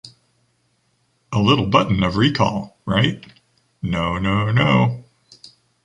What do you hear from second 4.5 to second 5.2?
no...